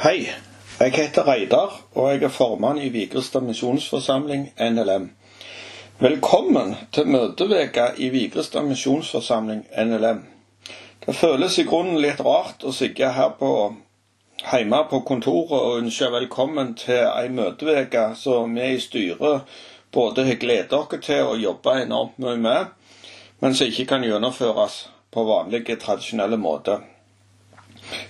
Hei, 0.00 0.28
jeg 0.80 0.92
heter 0.96 1.26
Reidar, 1.28 1.74
og 1.92 2.06
jeg 2.08 2.22
er 2.24 2.30
formann 2.32 2.78
i 2.80 2.86
Vigrestad 2.88 3.42
misjonsforsamling, 3.44 4.46
NLM. 4.56 5.10
Velkommen 5.98 6.70
til 6.92 7.10
møteveka 7.12 7.90
i 8.00 8.08
Vigrestad 8.08 8.64
misjonsforsamling, 8.64 9.66
NLM. 9.84 10.22
Det 11.04 11.14
føles 11.18 11.58
i 11.60 11.66
grunnen 11.68 12.00
litt 12.00 12.22
rart 12.24 12.64
å 12.64 12.72
sitte 12.72 13.10
her 13.12 13.34
på, 13.42 13.50
hjemme 14.40 14.78
på 14.88 15.02
kontoret 15.10 15.52
og 15.58 15.82
ønske 15.82 16.08
velkommen 16.14 16.72
til 16.80 17.02
ei 17.02 17.28
møteveke 17.28 18.06
som 18.22 18.56
vi 18.56 18.70
i 18.78 18.80
styret 18.80 19.52
både 19.92 20.24
har 20.30 20.40
gledet 20.40 20.78
oss 20.78 20.96
til 21.04 21.28
å 21.28 21.36
jobbe 21.42 21.76
enormt 21.82 22.16
mye 22.24 22.40
med, 22.40 22.72
men 23.44 23.52
som 23.52 23.68
ikke 23.68 23.90
kan 23.92 24.08
gjennomføres 24.08 24.80
på 25.12 25.26
vanlige, 25.28 25.76
tradisjonelle 25.84 26.40
måter. 26.40 26.88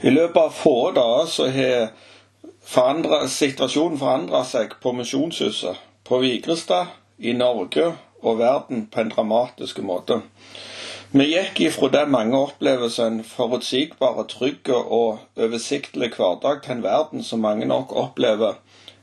I 0.00 0.10
løpet 0.10 0.42
av 0.42 0.50
få 0.54 0.90
dager 0.96 1.26
så 1.30 1.48
har 1.54 3.26
situasjonen 3.28 3.98
forandra 4.00 4.44
seg 4.44 4.76
på 4.82 4.92
Misjonshuset, 4.96 5.76
på 6.04 6.20
Vigrestad, 6.22 6.96
i 7.18 7.32
Norge 7.36 7.92
og 8.22 8.38
verden 8.38 8.86
på 8.92 9.00
en 9.00 9.12
dramatisk 9.12 9.80
måte. 9.84 10.20
Vi 11.10 11.26
gikk 11.26 11.60
ifra 11.66 11.88
det 11.90 12.04
mange 12.08 12.38
opplever 12.38 12.88
som 12.88 13.16
en 13.16 13.24
forutsigbar, 13.26 14.22
trygg 14.30 14.70
og 14.70 15.18
oversiktlig 15.36 16.12
hverdag, 16.14 16.62
til 16.62 16.76
en 16.76 16.84
verden 16.84 17.24
som 17.26 17.42
mange 17.42 17.66
nok 17.66 17.92
opplever 17.92 18.60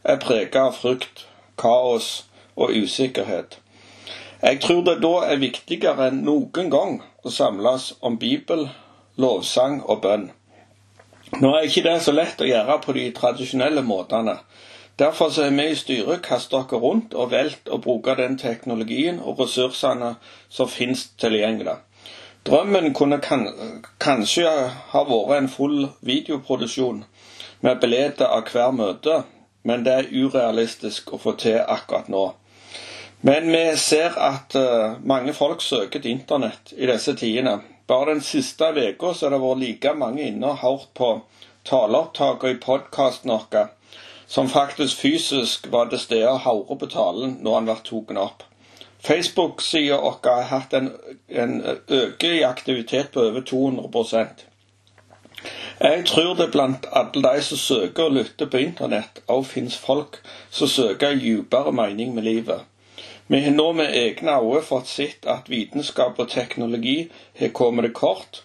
er 0.08 0.22
preget 0.24 0.56
av 0.56 0.78
frykt, 0.78 1.26
kaos 1.60 2.26
og 2.56 2.72
usikkerhet. 2.72 3.60
Jeg 4.42 4.62
tror 4.64 4.84
det 4.86 5.00
da 5.04 5.14
er 5.28 5.42
viktigere 5.42 6.08
enn 6.08 6.24
noen 6.24 6.72
gang 6.72 7.00
å 7.26 7.34
samles 7.34 7.92
om 8.00 8.16
Bibel, 8.22 8.70
lovsang 9.18 9.82
og 9.84 10.04
bønn. 10.06 10.30
Nå 11.36 11.52
er 11.56 11.68
ikke 11.68 11.84
det 11.84 11.98
så 12.06 12.14
lett 12.16 12.40
å 12.42 12.48
gjøre 12.48 12.80
på 12.84 12.96
de 12.96 13.10
tradisjonelle 13.16 13.84
måtene. 13.84 14.38
Derfor 14.98 15.30
så 15.30 15.44
er 15.46 15.52
vi 15.54 15.68
i 15.70 15.76
styret 15.78 16.24
kastet 16.26 16.56
oss 16.58 16.82
rundt 16.82 17.14
og 17.14 17.34
valgt 17.36 17.68
å 17.70 17.78
bruke 17.84 18.16
den 18.18 18.38
teknologien 18.40 19.20
og 19.20 19.44
ressursene 19.44 20.16
som 20.50 20.72
finnes 20.72 21.04
tilgjengelig. 21.22 21.76
Drømmen 22.48 22.94
kunne 22.96 23.20
kan, 23.20 23.44
kanskje 24.00 24.48
ha 24.94 25.04
vært 25.06 25.38
en 25.38 25.52
full 25.52 25.90
videoproduksjon 26.02 27.04
med 27.62 27.80
bilder 27.84 28.26
av 28.32 28.48
hver 28.54 28.72
møte, 28.72 29.22
men 29.68 29.84
det 29.84 29.94
er 29.94 30.12
urealistisk 30.16 31.12
å 31.14 31.20
få 31.22 31.36
til 31.42 31.60
akkurat 31.60 32.08
nå. 32.10 32.30
Men 33.28 33.52
vi 33.52 33.64
ser 33.82 34.16
at 34.22 34.56
uh, 34.56 34.96
mange 35.04 35.34
folk 35.34 35.62
søker 35.62 36.00
til 36.00 36.16
internett 36.16 36.74
i 36.78 36.88
disse 36.88 37.16
tidene, 37.18 37.60
bare 37.88 38.14
den 38.14 38.22
siste 38.22 38.72
uka 38.76 39.14
har 39.22 39.32
det 39.32 39.42
vært 39.42 39.64
like 39.64 39.94
mange 39.96 40.28
inne 40.28 40.52
og 40.52 40.62
hørt 40.64 40.88
på 40.98 41.12
taleopptakene 41.68 42.56
i 42.56 42.62
podkasten 42.64 43.32
vår 43.32 43.74
som 44.28 44.50
faktisk 44.52 44.98
fysisk 44.98 45.72
var 45.72 45.88
til 45.90 46.00
stede 46.00 46.30
og 46.30 46.44
hørte 46.44 46.76
på 46.80 46.92
talen 46.92 47.38
når 47.44 47.56
han 47.56 47.70
ble 47.70 47.78
tatt 47.88 48.20
opp. 48.24 48.44
Facebook-sida 49.08 50.02
vår 50.04 50.20
har 50.26 50.50
hatt 50.52 50.74
en, 50.74 50.92
en 51.30 51.62
øke 51.88 52.34
i 52.36 52.44
aktivitet 52.44 53.12
på 53.14 53.24
over 53.30 53.42
200% 53.42 54.46
Jeg 55.80 56.06
tror 56.06 56.34
det 56.36 56.52
blant 56.52 56.88
alle 56.92 57.22
de 57.24 57.42
som 57.42 57.58
søker 57.58 58.04
og 58.10 58.16
lytter 58.18 58.50
på 58.50 58.58
internett, 58.58 59.22
òg 59.30 59.46
finnes 59.46 59.78
folk 59.78 60.18
som 60.50 60.68
søker 60.68 61.14
en 61.14 61.22
dypere 61.22 61.72
mening 61.72 62.16
med 62.16 62.24
livet. 62.24 62.66
Vi 63.28 63.42
har 63.44 63.52
nå 63.52 63.72
med 63.76 63.92
egne 63.92 64.38
øyne 64.40 64.62
fått 64.64 64.88
sett 64.88 65.26
at 65.28 65.50
vitenskap 65.52 66.20
og 66.20 66.30
teknologi 66.32 67.10
har 67.40 67.50
kommet 67.52 67.84
det 67.84 67.94
kort, 67.94 68.44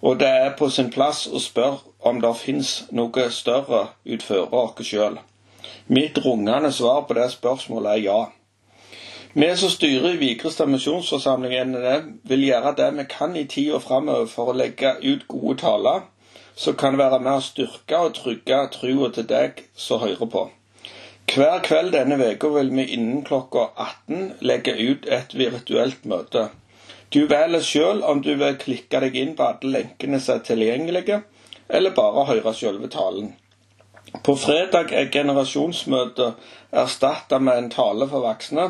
og 0.00 0.20
det 0.20 0.28
er 0.28 0.56
på 0.56 0.70
sin 0.72 0.88
plass 0.90 1.26
å 1.26 1.40
spørre 1.40 1.82
om 2.00 2.22
det 2.24 2.30
finnes 2.40 2.70
noe 2.92 3.26
større 3.30 3.82
utenfor 4.06 4.54
oss 4.62 4.80
sjøl. 4.88 5.18
Mitt 5.86 6.18
rungende 6.24 6.72
svar 6.72 7.04
på 7.04 7.18
det 7.20 7.28
spørsmålet 7.34 7.92
er 7.92 8.02
ja. 8.06 8.18
Vi 9.34 9.50
som 9.60 9.70
styrer 9.70 10.14
i 10.14 10.22
Vigrestad 10.24 10.72
misjonsforsamling 10.72 11.76
vil 12.24 12.48
gjøre 12.48 12.74
det 12.80 12.90
vi 12.96 13.06
kan 13.10 13.36
i 13.36 13.44
tida 13.44 13.80
framover 13.80 14.28
for 14.30 14.52
å 14.52 14.56
legge 14.56 14.96
ut 15.02 15.28
gode 15.28 15.58
taler 15.66 16.04
som 16.56 16.76
kan 16.80 16.96
være 16.96 17.20
med 17.20 17.34
å 17.36 17.44
styrke 17.44 17.98
og 18.06 18.14
trygge 18.16 18.60
trua 18.78 19.10
til 19.12 19.26
deg 19.28 19.64
som 19.74 20.00
hører 20.00 20.30
på. 20.30 20.48
Hver 21.32 21.62
kveld 21.64 21.94
denne 21.94 22.18
veka 22.20 22.48
vil 22.54 22.68
vi 22.76 22.84
innen 22.94 23.22
klokka 23.26 23.68
18 23.74 24.26
legge 24.40 24.74
ut 24.76 25.06
et 25.06 25.32
virtuelt 25.34 26.04
møte. 26.04 26.48
Du 27.14 27.24
velger 27.30 27.62
sjøl 27.62 28.02
om 28.02 28.20
du 28.22 28.34
vil 28.34 28.58
klikke 28.60 29.00
deg 29.04 29.16
inn 29.18 29.32
på 29.38 29.46
alle 29.46 29.72
lenkene 29.78 30.20
som 30.20 30.38
er 30.38 30.44
tilgjengelige, 30.48 31.22
eller 31.68 31.96
bare 31.96 32.26
høre 32.28 32.52
sjølve 32.54 32.90
talen. 32.92 33.32
På 34.22 34.36
fredag 34.38 34.92
er 34.92 35.10
generasjonsmøtet 35.10 36.44
erstatta 36.84 37.40
med 37.42 37.58
en 37.58 37.70
tale 37.72 38.06
for 38.10 38.26
voksne, 38.26 38.68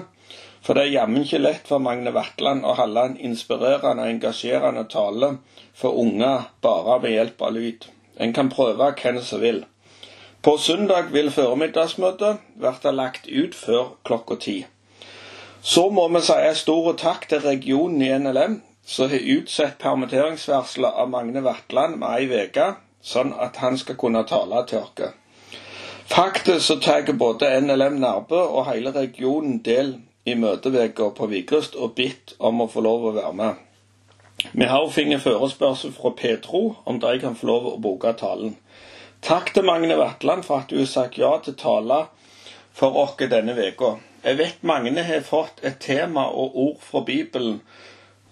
for 0.64 0.76
det 0.76 0.86
er 0.86 0.94
jammen 0.94 1.26
ikke 1.26 1.42
lett 1.42 1.68
for 1.68 1.82
Magne 1.84 2.14
Vatland 2.14 2.64
å 2.64 2.76
holde 2.78 3.02
en 3.10 3.18
inspirerende 3.28 4.06
og 4.06 4.14
engasjerende 4.14 4.86
tale 4.88 5.34
for 5.76 6.00
unger 6.00 6.48
bare 6.64 7.00
ved 7.02 7.18
hjelp 7.18 7.44
av 7.44 7.56
lyd. 7.58 7.84
En 8.16 8.32
kan 8.32 8.48
prøve 8.48 8.94
hvem 9.02 9.20
som 9.20 9.42
vil. 9.44 9.64
På 10.44 10.58
søndag 10.58 11.06
vil 11.12 11.30
formiddagsmøtet 11.32 12.40
bli 12.60 12.90
lagt 12.92 13.28
ut 13.32 13.54
før 13.56 13.94
klokka 14.04 14.36
ti. 14.36 14.56
Så 15.62 15.86
må 15.88 16.04
vi 16.12 16.20
si 16.20 16.34
en 16.36 16.58
stor 16.58 16.92
takk 17.00 17.24
til 17.30 17.40
regionen 17.40 18.02
i 18.04 18.10
NLM, 18.18 18.58
som 18.84 19.08
har 19.08 19.24
utsatt 19.36 19.78
permitteringsvarselet 19.80 21.00
av 21.00 21.08
Magne 21.08 21.40
Vatland 21.46 21.96
med 22.02 22.18
ei 22.18 22.42
uke, 22.44 22.66
sånn 23.00 23.32
at 23.40 23.56
han 23.62 23.80
skal 23.80 23.96
kunne 23.96 24.20
tale 24.28 24.60
til 24.68 24.82
oss. 24.82 25.14
Faktisk 26.12 26.66
så 26.66 26.76
tar 26.76 27.08
både 27.16 27.48
NLM 27.64 27.96
Nærbø 28.04 28.42
og 28.44 28.68
hele 28.68 28.92
regionen 28.92 29.62
del 29.64 29.94
i 30.28 30.34
møteveka 30.34 31.08
på 31.16 31.30
Vigrest 31.32 31.74
og 31.76 31.94
bitt 31.96 32.34
om 32.38 32.60
å 32.60 32.68
få 32.68 32.84
lov 32.84 33.06
å 33.08 33.14
være 33.16 33.32
med. 33.32 33.54
Vi 34.52 34.68
har 34.68 34.92
fått 34.92 35.24
forespørsel 35.24 35.96
fra 35.96 36.12
Petro 36.20 36.76
om 36.84 37.00
de 37.00 37.18
kan 37.20 37.34
få 37.34 37.48
lov 37.48 37.72
å 37.72 37.80
bruke 37.80 38.12
talen. 38.12 38.58
Takk 39.24 39.54
til 39.54 39.64
Magne 39.64 39.96
Vatland 39.96 40.42
for 40.44 40.60
at 40.60 40.68
du 40.68 40.76
har 40.76 40.88
sagt 40.90 41.14
ja 41.16 41.30
til 41.40 41.54
tale 41.56 42.02
for 42.76 42.96
oss 43.00 43.14
denne 43.30 43.54
uka. 43.56 43.94
Jeg 44.24 44.36
vet 44.36 44.66
Magne 44.68 45.00
har 45.02 45.24
fått 45.24 45.62
et 45.64 45.78
tema 45.80 46.26
og 46.28 46.58
ord 46.60 46.76
fra 46.84 47.00
Bibelen 47.06 47.62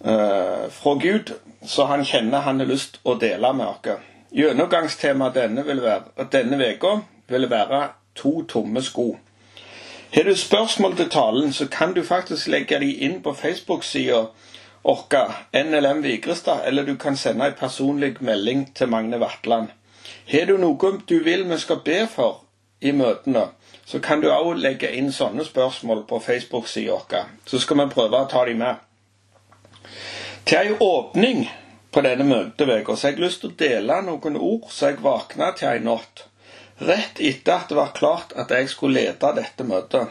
eh, 0.04 0.69
fra 0.69 0.94
Gud, 1.00 1.32
så 1.64 1.88
han 1.88 2.04
kjenner 2.04 2.44
han 2.44 2.60
har 2.60 2.69
lyst 2.69 3.00
å 3.08 3.16
dele 3.16 3.54
med 3.56 3.72
oss. 3.72 4.04
Gjennomgangstemaet 4.36 5.34
denne 6.36 6.60
uka 6.60 6.94
vil 7.32 7.48
være 7.48 7.82
to 8.14 8.42
tomme 8.44 8.84
sko. 8.84 9.16
Har 10.12 10.28
du 10.28 10.36
spørsmål 10.36 10.97
til 10.97 11.09
talen, 11.09 11.53
så 11.53 11.72
kan 11.72 11.97
du 11.97 12.04
faktisk 12.04 12.53
legge 12.53 12.78
de 12.84 12.92
inn 13.00 13.22
på 13.22 13.32
Facebook-sida 13.32 14.26
vår, 14.84 15.36
NLM 15.56 16.03
Vigrestad, 16.04 16.66
eller 16.66 16.84
du 16.84 16.97
kan 16.97 17.16
sende 17.16 17.48
en 17.48 17.56
personlig 17.56 18.19
melding 18.20 18.74
til 18.74 18.92
Magne 18.92 19.20
Vatland. 19.20 19.72
Har 20.31 20.47
du 20.47 20.56
noe 20.59 20.93
du 21.06 21.19
vil 21.25 21.44
vi 21.49 21.59
skal 21.59 21.83
be 21.84 22.06
for 22.10 22.43
i 22.81 22.93
møtene, 22.93 23.49
så 23.87 24.00
kan 24.00 24.22
du 24.22 24.31
òg 24.31 24.56
legge 24.59 24.91
inn 24.97 25.12
sånne 25.12 25.44
spørsmål 25.47 26.05
på 26.09 26.21
Facebook-sida 26.22 26.99
vår. 27.10 27.28
Så 27.47 27.60
skal 27.62 27.83
vi 27.83 27.88
prøve 27.94 28.22
å 28.22 28.31
ta 28.31 28.44
dem 28.47 28.62
med. 28.62 28.81
Til 30.44 30.59
ei 30.59 30.77
åpning 30.78 31.44
på 31.93 32.03
denne 32.03 32.27
møteveka 32.27 32.97
så 32.97 33.09
har 33.09 33.15
jeg 33.15 33.25
lyst 33.25 33.43
til 33.43 33.53
å 33.53 33.59
dele 33.59 34.00
noen 34.06 34.38
ord 34.38 34.71
som 34.71 34.91
jeg 34.91 35.03
våkna 35.05 35.53
til 35.59 35.71
ei 35.71 35.83
natt. 35.84 36.25
Rett 36.83 37.21
etter 37.21 37.54
at 37.59 37.69
det 37.71 37.78
var 37.78 37.94
klart 37.94 38.33
at 38.39 38.50
jeg 38.50 38.71
skulle 38.72 39.03
lede 39.03 39.34
dette 39.37 39.66
møtet. 39.66 40.09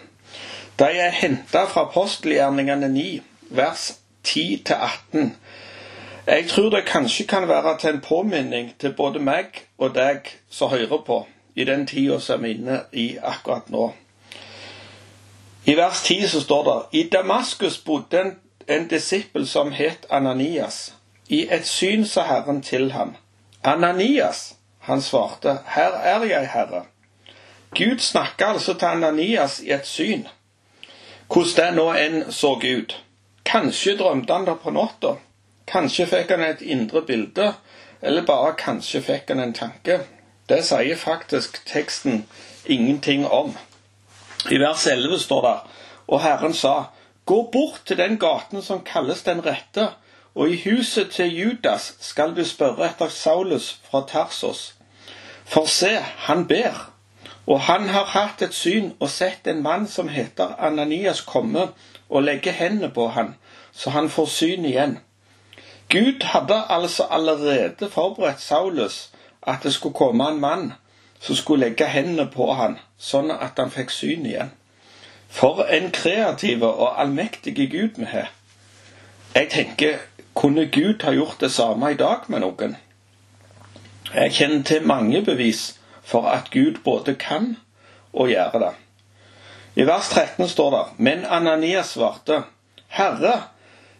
De 0.79 0.87
er 0.87 1.17
henta 1.17 1.65
fra 1.67 1.87
apostelgjerningene 1.89 2.87
9, 2.93 3.07
vers 3.57 3.89
10-18 4.23 5.33
jeg 6.31 6.47
tror 6.47 6.69
det 6.69 6.85
kanskje 6.85 7.27
kan 7.27 7.47
være 7.47 7.77
til 7.79 7.89
en 7.89 8.01
påminning 8.01 8.73
til 8.79 8.93
både 8.93 9.19
meg 9.19 9.65
og 9.77 9.95
deg 9.95 10.29
som 10.49 10.69
hører 10.69 11.03
på, 11.05 11.27
i 11.55 11.63
den 11.63 11.87
tida 11.87 12.19
som 12.19 12.45
er 12.45 12.53
inne 12.55 12.77
i 12.93 13.17
akkurat 13.17 13.69
nå. 13.69 13.89
I 15.65 15.75
vers 15.75 16.03
10 16.03 16.27
så 16.27 16.41
står 16.41 16.63
det 16.63 16.99
I 16.99 17.09
Damaskus 17.09 17.77
bodde 17.77 18.21
en, 18.21 18.31
en 18.67 18.87
disippel 18.87 19.47
som 19.47 19.71
het 19.71 20.05
Ananias. 20.09 20.93
I 21.29 21.47
et 21.51 21.67
syn 21.67 22.05
sa 22.05 22.23
Herren 22.23 22.61
til 22.61 22.91
ham. 22.91 23.15
Ananias, 23.63 24.55
han 24.79 25.01
svarte, 25.01 25.57
Her 25.65 25.91
er 25.91 26.23
jeg, 26.23 26.49
Herre. 26.53 26.85
Gud 27.75 27.99
snakka 27.99 28.45
altså 28.45 28.73
til 28.73 28.85
Ananias 28.85 29.59
i 29.59 29.71
et 29.71 29.87
syn. 29.87 30.27
Hvordan 31.27 31.67
det 31.67 31.75
nå 31.75 31.91
enn 31.93 32.31
så 32.31 32.55
ut. 32.55 33.03
Kanskje 33.45 33.97
drømte 33.97 34.33
han 34.33 34.45
det 34.45 34.57
på 34.63 34.71
natta. 34.71 35.15
Kanskje 35.71 36.05
fikk 36.07 36.31
han 36.35 36.43
et 36.43 36.61
indre 36.61 37.01
bilde, 37.07 37.53
eller 38.01 38.25
bare 38.27 38.55
kanskje 38.59 39.01
fikk 39.01 39.29
han 39.31 39.39
en 39.39 39.53
tanke. 39.53 40.01
Det 40.49 40.65
sier 40.67 40.97
faktisk 40.99 41.61
teksten 41.65 42.25
ingenting 42.65 43.25
om. 43.27 43.53
I 44.51 44.57
vers 44.59 44.87
11 44.87 45.19
står 45.19 45.41
det 45.41 45.57
Og 46.07 46.21
Herren 46.21 46.53
sa, 46.53 46.91
Gå 47.25 47.49
bort 47.51 47.81
til 47.85 47.97
den 47.97 48.17
gaten 48.19 48.61
som 48.61 48.81
kalles 48.83 49.21
Den 49.23 49.45
rette, 49.45 49.89
og 50.35 50.49
i 50.49 50.61
huset 50.65 51.11
til 51.11 51.35
Judas 51.39 51.93
skal 51.99 52.35
du 52.35 52.43
spørre 52.45 52.89
etter 52.89 53.07
Saulus 53.07 53.79
fra 53.89 54.03
Tarsos. 54.07 54.73
For 55.45 55.65
se, 55.65 55.97
han 56.27 56.47
ber. 56.47 56.91
Og 57.45 57.61
han 57.61 57.89
har 57.89 58.05
hatt 58.05 58.41
et 58.41 58.53
syn 58.53 58.93
og 58.99 59.09
sett 59.09 59.47
en 59.47 59.63
mann 59.63 59.87
som 59.87 60.07
heter 60.07 60.55
Ananias 60.59 61.21
komme 61.21 61.67
og 62.09 62.23
legge 62.23 62.51
hendene 62.51 62.89
på 62.93 63.07
han, 63.07 63.35
så 63.71 63.89
han 63.89 64.09
får 64.09 64.25
syn 64.25 64.65
igjen. 64.65 64.99
Gud 65.91 66.23
hadde 66.23 66.63
altså 66.69 67.03
allerede 67.11 67.89
forberedt 67.89 68.41
Saulus 68.41 69.11
at 69.47 69.63
det 69.63 69.73
skulle 69.73 69.93
komme 69.93 70.27
en 70.29 70.39
mann 70.39 70.73
som 71.19 71.35
skulle 71.35 71.65
legge 71.65 71.85
hendene 71.85 72.29
på 72.31 72.53
han, 72.53 72.77
sånn 72.97 73.31
at 73.31 73.59
han 73.59 73.71
fikk 73.73 73.91
syn 73.93 74.25
igjen. 74.25 74.53
For 75.29 75.63
en 75.69 75.91
kreativ 75.91 76.63
og 76.63 76.99
allmektig 77.01 77.55
Gud 77.71 77.99
vi 77.99 78.07
har. 78.09 78.31
Jeg 79.35 79.49
tenker, 79.49 79.99
kunne 80.35 80.65
Gud 80.65 81.03
ha 81.03 81.11
gjort 81.11 81.39
det 81.39 81.51
samme 81.51 81.91
i 81.91 81.99
dag 81.99 82.25
med 82.27 82.43
noen? 82.43 82.75
Jeg 84.13 84.33
kjenner 84.35 84.63
til 84.63 84.87
mange 84.87 85.21
bevis 85.23 85.79
for 86.03 86.27
at 86.27 86.49
Gud 86.51 86.81
både 86.83 87.15
kan 87.15 87.55
og 88.13 88.31
gjøre 88.31 88.59
det. 88.59 88.73
I 89.75 89.87
vers 89.87 90.09
13 90.09 90.49
står 90.49 90.71
det 90.71 90.83
Men 90.97 91.25
Ananias 91.25 91.93
svarte, 91.95 92.43
Herre, 92.87 93.41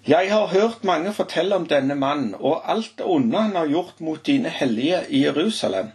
jeg 0.07 0.31
har 0.31 0.47
hørt 0.47 0.83
mange 0.83 1.13
fortelle 1.13 1.55
om 1.55 1.65
denne 1.69 1.95
mannen 1.95 2.35
og 2.39 2.71
alt 2.71 2.93
det 2.97 3.05
onde 3.05 3.37
han 3.37 3.55
har 3.55 3.67
gjort 3.67 3.99
mot 4.01 4.25
dine 4.25 4.49
hellige 4.49 5.03
i 5.09 5.25
Jerusalem. 5.25 5.91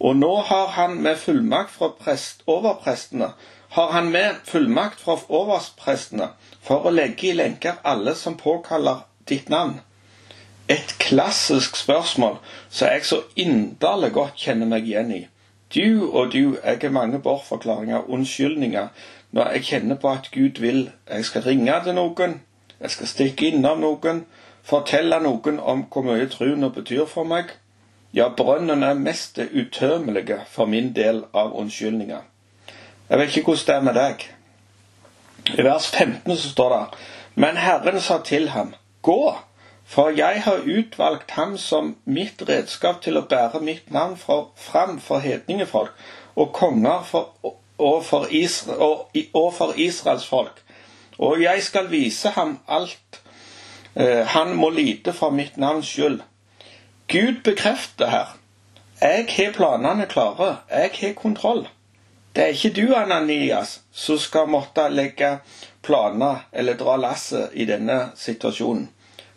Og 0.00 0.16
nå 0.16 0.34
har 0.36 0.66
han 0.66 1.00
med 1.02 1.16
fullmakt 1.16 1.70
fra 1.70 1.88
prest, 2.00 2.42
overprestene 2.46 3.32
har 3.68 3.92
han 3.92 4.10
med 4.10 4.34
fullmakt 4.44 5.00
fra 5.00 5.16
overprestene 5.28 6.30
for 6.64 6.86
å 6.86 6.92
legge 6.92 7.28
i 7.28 7.36
lenker 7.36 7.80
alle 7.84 8.14
som 8.16 8.36
påkaller 8.40 9.04
ditt 9.28 9.48
navn. 9.52 9.80
Et 10.68 10.94
klassisk 11.00 11.76
spørsmål 11.76 12.38
som 12.68 12.88
jeg 12.88 13.04
så 13.04 13.22
inderlig 13.36 14.12
godt 14.16 14.40
kjenner 14.40 14.68
meg 14.68 14.88
igjen 14.88 15.12
i. 15.12 15.22
Du 15.74 16.08
og 16.08 16.32
du, 16.32 16.56
jeg 16.64 16.80
har 16.80 16.92
mange 16.92 17.20
bortforklaringer, 17.20 18.08
unnskyldninger, 18.08 18.88
når 19.32 19.50
jeg 19.52 19.64
kjenner 19.64 19.96
på 20.00 20.10
at 20.10 20.30
Gud 20.32 20.60
vil 20.60 20.90
jeg 21.08 21.24
skal 21.24 21.44
ringe 21.44 21.74
til 21.84 21.96
noen, 21.96 22.38
jeg 22.80 22.90
skal 22.90 23.10
stikke 23.10 23.48
innom 23.50 23.80
noen, 23.82 24.24
fortelle 24.62 25.18
noen 25.22 25.58
om 25.58 25.86
hvor 25.90 26.06
mye 26.06 26.28
troen 26.30 26.68
betyr 26.72 27.06
for 27.10 27.28
meg. 27.28 27.54
Ja, 28.14 28.28
brønnen 28.32 28.82
er 28.82 28.94
mest 28.96 29.38
utømmelige 29.38 30.40
for 30.48 30.66
min 30.66 30.92
del 30.96 31.24
av 31.34 31.52
unnskyldninger. 31.58 32.22
Jeg 33.08 33.18
vet 33.18 33.36
ikke 33.36 33.52
hvordan 33.52 33.66
det 33.66 33.74
er 33.74 33.86
med 33.88 33.98
deg. 33.98 34.24
I 35.58 35.64
vers 35.64 35.90
15 35.90 36.36
så 36.36 36.50
står 36.50 36.74
det 36.74 36.82
Men 37.34 37.56
Herren 37.56 38.00
sa 38.00 38.18
til 38.24 38.48
ham, 38.48 38.74
Gå, 39.02 39.36
for 39.84 40.10
jeg 40.10 40.42
har 40.44 40.66
utvalgt 40.66 41.30
ham 41.30 41.56
som 41.58 41.96
mitt 42.04 42.42
redskap 42.48 43.00
til 43.02 43.16
å 43.16 43.24
bære 43.28 43.60
mitt 43.64 43.90
navn 43.90 44.16
for, 44.16 44.50
fram 44.56 44.98
for 45.00 45.24
hedningefolk 45.24 45.94
og 46.36 46.52
konger 46.52 47.02
for, 47.04 47.30
og, 47.78 48.04
for 48.04 48.26
Israel, 48.30 48.80
og, 48.80 49.16
og, 49.32 49.54
for 49.54 49.72
Israels 49.76 50.26
folk. 50.26 50.60
Og 51.18 51.42
jeg 51.42 51.62
skal 51.62 51.90
vise 51.90 52.30
ham 52.34 52.58
alt 52.68 53.20
eh, 53.94 54.26
han 54.26 54.54
må 54.56 54.70
lide 54.70 55.12
for 55.12 55.34
mitt 55.34 55.56
navns 55.56 55.90
skyld. 55.90 56.20
Gud 57.08 57.42
bekrefter 57.44 58.10
her. 58.10 58.36
Jeg 59.00 59.26
har 59.30 59.52
planene 59.52 60.06
klare. 60.06 60.56
Jeg 60.70 60.90
har 61.00 61.12
kontroll. 61.12 61.66
Det 62.34 62.44
er 62.44 62.54
ikke 62.54 62.70
du, 62.70 62.94
Ananias, 62.94 63.80
som 63.92 64.18
skal 64.18 64.46
måtte 64.46 64.88
legge 64.88 65.38
planer 65.82 66.44
eller 66.52 66.76
dra 66.78 66.96
lasset 66.96 67.50
i 67.54 67.64
denne 67.64 68.10
situasjonen. 68.16 68.88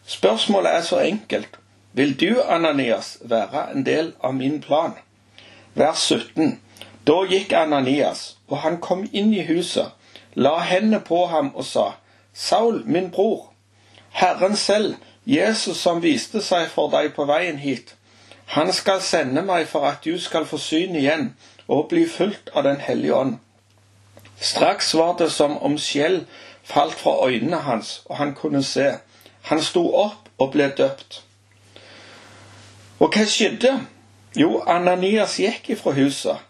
Spørsmålet 0.06 0.76
er 0.76 0.82
så 0.82 1.00
enkelt. 1.00 1.58
Vil 1.94 2.14
du, 2.20 2.42
Ananias, 2.42 3.18
være 3.22 3.72
en 3.72 3.86
del 3.86 4.14
av 4.24 4.36
min 4.36 4.62
plan? 4.62 4.94
Vers 5.74 6.04
17. 6.12 6.60
Da 7.08 7.18
gikk 7.30 7.54
Ananias, 7.54 8.38
og 8.48 8.58
han 8.58 8.78
kom 8.84 9.08
inn 9.12 9.34
i 9.34 9.46
huset, 9.48 9.96
la 10.36 10.60
hendene 10.60 11.00
på 11.00 11.26
ham 11.28 11.56
og 11.56 11.66
sa, 11.66 11.92
Saul, 12.34 12.84
min 12.86 13.12
bror, 13.12 13.54
Herren 14.10 14.56
selv, 14.56 14.96
Jesus 15.26 15.78
som 15.78 16.02
viste 16.02 16.42
seg 16.42 16.70
for 16.72 16.92
deg 16.92 17.14
på 17.16 17.26
veien 17.30 17.60
hit, 17.62 17.96
han 18.52 18.72
skal 18.74 19.02
sende 19.02 19.44
meg 19.48 19.68
for 19.68 19.88
at 19.88 20.04
du 20.04 20.18
skal 20.20 20.46
få 20.46 20.58
syn 20.60 20.96
igjen 21.00 21.30
og 21.68 21.88
bli 21.92 22.04
fulgt 22.10 22.52
av 22.56 22.64
Den 22.64 22.82
hellige 22.84 23.16
ånd. 23.16 23.38
Straks 24.42 24.94
var 24.94 25.16
det 25.18 25.30
som 25.32 25.58
om 25.58 25.78
skjell 25.78 26.26
falt 26.64 27.00
fra 27.00 27.28
øynene 27.28 27.62
hans, 27.64 28.02
og 28.06 28.18
han 28.18 28.36
kunne 28.36 28.64
se. 28.64 28.92
Han 29.42 29.62
sto 29.62 29.86
opp 29.96 30.30
og 30.38 30.52
ble 30.52 30.68
døpt. 30.78 31.22
Og 33.00 33.14
hva 33.14 33.26
skjedde? 33.26 33.78
Jo, 34.36 34.64
Ananias 34.68 35.38
gikk 35.40 35.70
ifra 35.76 35.94
huset 35.96 36.48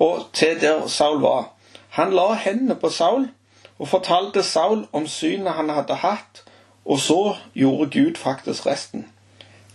og 0.00 0.26
til 0.32 0.60
der 0.60 0.86
Saul 0.88 1.20
var. 1.20 1.52
Han 1.96 2.12
la 2.14 2.32
hendene 2.34 2.76
på 2.78 2.88
Saul 2.88 3.28
og 3.78 3.88
fortalte 3.88 4.42
Saul 4.42 4.84
om 4.92 5.06
synet 5.08 5.56
han 5.56 5.70
hadde 5.72 5.94
hatt, 6.02 6.44
og 6.84 7.00
så 7.00 7.36
gjorde 7.54 7.90
Gud 7.90 8.16
faktisk 8.16 8.66
resten. 8.66 9.06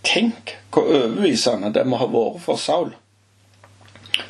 Tenk 0.04 0.56
hvor 0.74 0.86
overbevisende 0.86 1.74
det 1.74 1.86
må 1.88 1.98
ha 1.98 2.08
vært 2.12 2.42
for 2.46 2.62
Saul. 2.62 2.94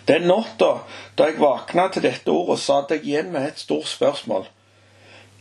Den 0.08 0.28
natta 0.30 0.72
da 1.18 1.28
jeg 1.30 1.40
våkna 1.40 1.88
til 1.94 2.06
dette 2.06 2.32
ordet, 2.32 2.60
satt 2.60 2.92
jeg 2.92 3.04
igjen 3.04 3.32
med 3.34 3.48
et 3.48 3.60
stort 3.60 3.88
spørsmål. 3.88 4.48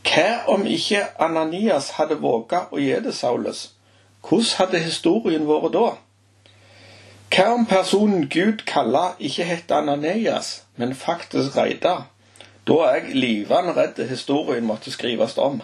Hva 0.05 0.45
om 0.53 0.67
ikke 0.69 1.01
Ananias 1.23 1.95
hadde 1.97 2.21
våga 2.21 2.67
å 2.73 2.81
gi 2.81 2.93
det 3.05 3.15
Saulus? 3.17 3.71
Hvordan 4.25 4.59
hadde 4.59 4.83
historien 4.85 5.47
vært 5.49 5.73
da? 5.73 5.87
Hva 7.35 7.47
om 7.55 7.65
personen 7.67 8.29
Gud 8.29 8.67
kaller 8.69 9.17
ikke 9.19 9.47
het 9.49 9.73
Ananias, 9.73 10.65
men 10.77 10.95
faktisk 10.95 11.57
Reidar? 11.57 12.11
Da 12.67 12.73
er 12.73 12.95
jeg 12.95 13.15
livende 13.15 13.75
redd 13.77 14.09
historien 14.09 14.65
måtte 14.65 14.93
skrives 14.93 15.39
om. 15.39 15.61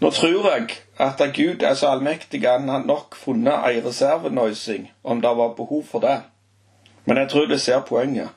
Nå 0.00 0.10
tror 0.10 0.50
jeg 0.50 0.68
at 0.98 1.22
Gud 1.36 1.62
er 1.62 1.74
så 1.74 1.92
allmektig 1.92 2.46
at 2.48 2.62
han 2.62 2.86
nok 2.86 3.14
funnet 3.14 3.66
ei 3.68 3.82
reservenøysing 3.84 4.90
om 5.04 5.20
det 5.20 5.36
var 5.36 5.54
behov 5.56 5.84
for 5.84 6.00
det. 6.00 6.22
Men 7.04 7.16
jeg 7.16 7.28
tror 7.28 7.46
det 7.46 7.60
ser 7.60 7.80
poenget. 7.80 8.28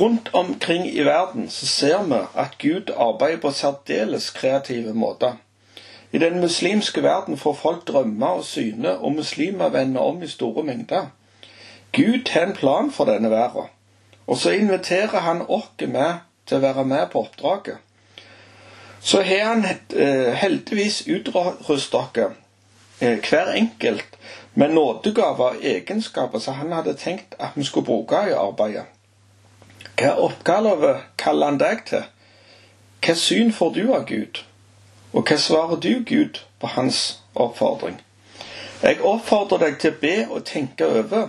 Rundt 0.00 0.30
omkring 0.32 0.86
i 0.86 1.04
verden 1.04 1.50
så 1.50 1.66
ser 1.66 2.02
vi 2.02 2.20
at 2.34 2.58
Gud 2.58 2.90
arbeider 2.96 3.40
på 3.40 3.50
særdeles 3.50 4.30
kreative 4.30 4.94
måter. 4.94 5.32
I 6.12 6.18
den 6.18 6.40
muslimske 6.40 7.02
verden 7.02 7.36
får 7.36 7.52
folk 7.52 7.88
drømme 7.88 8.26
og 8.26 8.44
syne, 8.44 8.98
og 8.98 9.12
muslimer 9.12 9.68
vender 9.68 10.00
om 10.00 10.22
i 10.22 10.26
store 10.26 10.62
mengder. 10.62 11.06
Gud 11.92 12.30
har 12.30 12.46
en 12.46 12.52
plan 12.52 12.90
for 12.90 13.04
denne 13.04 13.30
verden, 13.30 13.62
og 14.26 14.36
så 14.36 14.50
inviterer 14.50 15.18
han 15.18 15.42
oss 15.48 15.70
med 15.80 16.14
til 16.46 16.58
å 16.58 16.64
være 16.64 16.84
med 16.84 17.10
på 17.12 17.24
oppdraget. 17.24 17.76
Så 19.04 19.20
har 19.22 19.44
han 19.44 19.64
eh, 19.66 20.32
heldigvis 20.32 21.02
utrustet 21.06 22.14
dere, 22.14 22.30
eh, 23.00 23.18
hver 23.20 23.52
enkelt, 23.52 24.18
med 24.54 24.70
nådegaver 24.70 25.44
og 25.44 25.64
egenskaper 25.64 26.38
som 26.38 26.54
han 26.54 26.72
hadde 26.72 26.94
tenkt 26.94 27.34
at 27.38 27.54
vi 27.54 27.64
skulle 27.64 27.86
bruke 27.86 28.22
i 28.28 28.32
arbeidet. 28.32 28.86
Hva 29.98 30.14
oppgave 30.18 30.96
kaller 31.18 31.46
han 31.52 31.58
deg 31.60 31.84
til? 31.86 32.06
Hva 33.04 33.14
syn 33.14 33.52
får 33.52 33.74
du 33.74 33.82
av 33.94 34.06
Gud? 34.08 34.40
Og 35.12 35.22
hva 35.28 35.36
svarer 35.38 35.76
du 35.76 36.04
Gud 36.06 36.40
på 36.60 36.66
hans 36.66 37.20
oppfordring? 37.34 38.00
Jeg 38.82 39.00
oppfordrer 39.00 39.58
deg 39.58 39.76
til 39.80 39.92
å 39.92 40.00
be 40.00 40.14
og 40.30 40.44
tenke 40.44 40.86
over. 40.86 41.28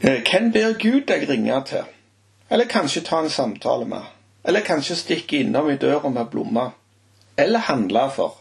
Eh, 0.00 0.22
hvem 0.24 0.50
ber 0.52 0.78
Gud 0.80 1.06
deg 1.08 1.28
ringe 1.28 1.60
til? 1.68 1.84
Eller 2.54 2.64
kanskje 2.64 3.00
ta 3.00 3.18
en 3.18 3.30
samtale 3.30 3.84
med? 3.84 4.02
Eller 4.44 4.60
kanskje 4.60 4.94
stikke 4.96 5.36
innom 5.36 5.70
i 5.70 5.76
døra 5.76 6.08
med 6.08 6.28
blomster? 6.30 6.70
Eller 7.36 7.58
handle 7.58 8.04
for? 8.14 8.36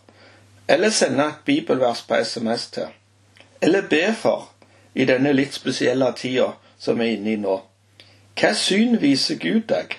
Eller 0.68 0.90
sende 0.90 1.24
et 1.24 1.40
bibelvers 1.46 2.04
på 2.06 2.20
SMS 2.22 2.68
til? 2.68 2.92
Eller 3.62 3.88
be 3.90 4.14
for 4.14 4.52
i 4.94 5.08
denne 5.10 5.32
litt 5.34 5.58
spesielle 5.58 6.12
tida 6.14 6.52
som 6.78 7.02
vi 7.02 7.08
er 7.08 7.16
inne 7.16 7.34
i 7.34 7.40
nå? 7.42 7.56
Hva 8.38 8.54
syn 8.54 9.00
viser 9.02 9.42
Gud 9.42 9.66
deg? 9.74 9.98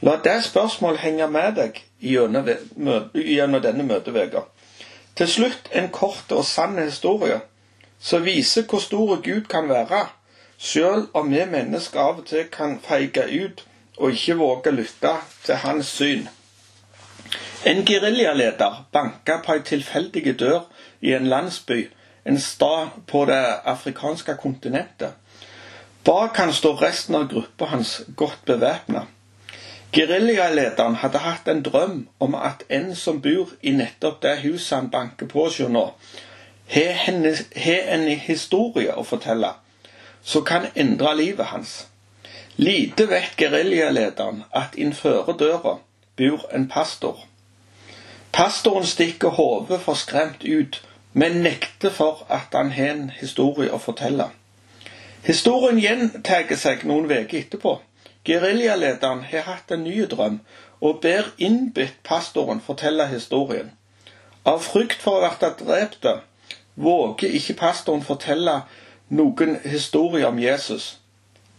La 0.00 0.16
det 0.24 0.38
spørsmålet 0.48 1.04
henge 1.04 1.28
med 1.28 1.60
deg 1.60 1.84
gjennom 2.00 3.60
denne 3.68 3.84
møteveka. 3.84 4.46
Til 5.14 5.28
slutt 5.28 5.68
en 5.76 5.92
kort 5.92 6.32
og 6.32 6.48
sann 6.48 6.80
historie 6.80 7.42
som 8.00 8.24
viser 8.24 8.64
hvor 8.64 8.80
stor 8.80 9.20
Gud 9.20 9.44
kan 9.44 9.68
være, 9.68 10.06
sjøl 10.62 11.08
om 11.18 11.30
vi 11.32 11.42
mennesker 11.50 12.00
av 12.00 12.20
og 12.22 12.26
til 12.30 12.46
kan 12.52 12.78
feige 12.84 13.24
ut 13.44 13.64
og 13.96 14.12
ikke 14.14 14.38
våge 14.38 14.72
lytte 14.74 15.14
til 15.44 15.58
hans 15.64 15.86
syn. 15.98 16.28
En 17.66 17.84
geriljaleder 17.86 18.84
banka 18.92 19.38
på 19.44 19.56
ei 19.56 19.64
tilfeldig 19.66 20.38
dør 20.38 20.60
i 21.00 21.12
en 21.14 21.26
landsby, 21.30 21.88
en 22.26 22.38
stad 22.40 22.94
på 23.06 23.24
det 23.30 23.42
afrikanske 23.74 24.34
kontinentet. 24.42 25.12
Bak 26.04 26.36
han 26.36 26.52
står 26.52 26.82
resten 26.82 27.14
av 27.14 27.28
gruppa 27.30 27.64
hans 27.70 28.00
godt 28.16 28.44
bevæpna. 28.46 29.04
Geriljalederen 29.92 30.94
hadde 30.94 31.18
hatt 31.22 31.48
en 31.48 31.62
drøm 31.62 32.08
om 32.18 32.34
at 32.34 32.64
en 32.70 32.94
som 32.96 33.20
bor 33.22 33.50
i 33.62 33.74
nettopp 33.76 34.22
det 34.22 34.38
huset 34.42 34.78
han 34.78 34.90
banker 34.90 35.26
på 35.26 35.44
hos 35.44 35.60
nå, 35.60 35.84
har 36.74 37.92
en 37.94 38.08
historie 38.26 38.94
å 38.96 39.04
fortelle. 39.04 39.52
Som 40.24 40.44
kan 40.44 40.66
endre 40.74 41.16
livet 41.16 41.46
hans. 41.46 41.86
Lite 42.56 43.06
vet 43.10 43.36
geriljalederen 43.36 44.44
at 44.54 44.74
innenfor 44.76 45.32
døra 45.38 45.78
bor 46.16 46.46
en 46.54 46.68
pastor. 46.68 47.26
Pastoren 48.32 48.86
stikker 48.86 49.28
hodet 49.28 49.80
forskremt 49.80 50.44
ut, 50.44 50.82
men 51.12 51.32
nekter 51.32 51.90
for 51.90 52.26
at 52.28 52.52
han 52.52 52.70
har 52.72 52.92
en 52.94 53.10
historie 53.20 53.72
å 53.72 53.80
fortelle. 53.80 54.30
Historien 55.22 55.78
gjentar 55.78 56.48
seg 56.56 56.84
noen 56.88 57.10
uker 57.10 57.38
etterpå. 57.38 57.76
Geriljalederen 58.24 59.24
har 59.30 59.44
hatt 59.48 59.70
en 59.70 59.84
ny 59.84 60.04
drøm 60.06 60.40
og 60.80 61.00
ber 61.02 61.28
innbitt 61.38 62.00
pastoren 62.04 62.60
fortelle 62.60 63.06
historien. 63.10 63.72
Av 64.44 64.62
frykt 64.62 65.02
for 65.02 65.22
å 65.22 65.30
bli 65.38 65.50
drept 65.66 66.06
våger 66.74 67.36
ikke 67.38 67.58
pastoren 67.60 68.02
fortelle 68.02 68.62
noen 69.12 69.58
historier 69.64 70.28
om 70.28 70.38
Jesus. 70.40 70.98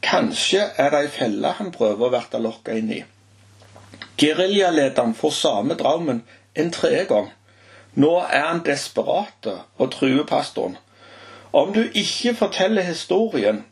Kanskje 0.04 0.66
er 0.78 0.90
det 0.92 1.04
ei 1.06 1.10
felle 1.14 1.54
han 1.60 1.72
prøver 1.72 2.08
å 2.08 2.14
verte 2.14 2.42
lokka 2.42 2.76
inn 2.78 2.90
i. 2.92 3.04
Geriljalederen 4.20 5.14
får 5.18 5.36
samme 5.38 5.78
drømmen 5.80 6.24
en 6.60 6.72
tredje 6.74 7.06
gang. 7.12 7.30
Nå 7.94 8.12
er 8.26 8.48
han 8.48 8.64
desperat 8.66 9.48
og 9.78 9.92
truer 9.94 10.26
pastoren. 10.26 10.78
Om 11.54 11.74
du 11.74 11.84
ikke 11.86 12.34
forteller 12.36 12.82
historien, 12.82 13.64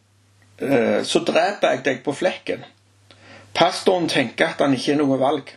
eh, 0.62 1.02
så 1.04 1.20
dreper 1.20 1.70
jeg 1.70 1.84
deg 1.86 2.04
på 2.06 2.14
flekken. 2.14 2.66
Pastoren 3.54 4.08
tenker 4.10 4.54
at 4.54 4.62
han 4.62 4.74
ikke 4.78 4.94
har 4.94 5.02
noe 5.02 5.18
valg. 5.20 5.50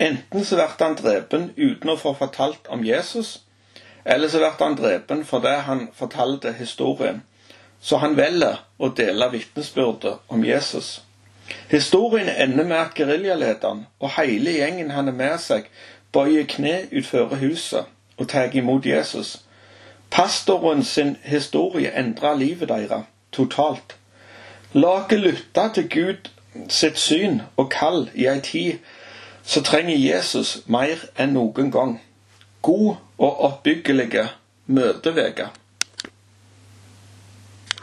Enten 0.00 0.44
så 0.44 0.56
blir 0.56 0.80
han 0.80 0.96
drepen 0.96 1.50
uten 1.56 1.90
å 1.90 2.00
få 2.00 2.14
fortalt 2.16 2.68
om 2.68 2.84
Jesus, 2.84 3.42
eller 4.04 4.28
så 4.28 4.38
blir 4.38 4.56
han 4.58 4.76
drepen 4.76 5.24
fordi 5.24 5.54
han 5.68 5.88
fortalte 5.94 6.52
historien. 6.52 7.22
Så 7.80 7.96
han 8.02 8.16
velger 8.16 8.62
å 8.78 8.88
dele 8.88 9.28
vitnesbyrdet 9.32 10.18
om 10.28 10.44
Jesus. 10.44 11.02
Historien 11.70 12.28
ender 12.28 12.64
med 12.64 12.76
at 12.76 12.94
geriljalederen 12.94 13.86
og 14.00 14.10
hele 14.16 14.56
gjengen 14.56 14.90
han 14.90 15.08
er 15.08 15.18
med 15.18 15.38
seg, 15.42 15.68
bøyer 16.12 16.48
kne 16.50 16.78
utenfor 16.90 17.36
huset 17.42 17.92
og 18.16 18.28
tar 18.28 18.54
imot 18.56 18.86
Jesus. 18.86 19.36
Pastoren 20.10 20.82
sin 20.84 21.16
historie 21.22 21.92
endrer 21.98 22.34
livet 22.34 22.68
deres 22.68 23.06
totalt. 23.32 23.96
La 24.72 24.96
oss 25.02 25.12
lytte 25.12 25.68
til 25.74 25.88
Gud 25.90 26.30
sitt 26.68 26.98
syn 26.98 27.42
og 27.56 27.70
kall 27.70 28.08
i 28.14 28.26
ei 28.26 28.40
tid 28.40 28.78
så 29.46 29.62
trenger 29.62 29.94
Jesus 29.96 30.56
mer 30.66 31.04
enn 31.18 31.36
noen 31.36 31.70
gang 31.70 31.98
god 32.66 32.96
og 33.18 33.40
oppbyggelige 33.48 34.28
møteveke. 34.66 35.46